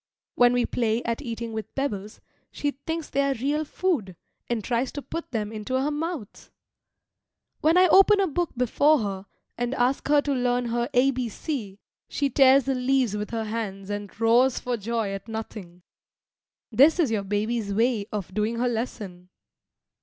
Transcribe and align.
When 0.33 0.53
we 0.53 0.65
play 0.65 1.03
at 1.03 1.21
eating 1.21 1.53
with 1.53 1.75
pebbles, 1.75 2.21
she 2.51 2.71
thinks 2.87 3.07
they 3.07 3.21
are 3.21 3.35
real 3.35 3.63
food, 3.63 4.15
and 4.49 4.63
tries 4.63 4.91
to 4.93 5.01
put 5.03 5.29
them 5.29 5.51
into 5.51 5.79
her 5.79 5.91
mouth. 5.91 6.49
When 7.59 7.77
I 7.77 7.85
open 7.87 8.19
a 8.19 8.25
book 8.25 8.49
before 8.57 8.97
her 9.03 9.25
and 9.59 9.75
ask 9.75 10.07
her 10.07 10.19
to 10.23 10.33
learn 10.33 10.69
her 10.69 10.89
a, 10.95 11.11
b, 11.11 11.29
c, 11.29 11.77
she 12.09 12.31
tears 12.31 12.63
the 12.63 12.73
leaves 12.73 13.15
with 13.15 13.29
her 13.29 13.43
hands 13.43 13.91
and 13.91 14.09
roars 14.19 14.59
for 14.59 14.75
joy 14.75 15.11
at 15.13 15.27
nothing; 15.27 15.83
this 16.71 16.99
is 16.99 17.11
your 17.11 17.23
baby's 17.23 17.71
way 17.71 18.07
of 18.11 18.33
doing 18.33 18.55
her 18.55 18.67
lesson. 18.67 19.29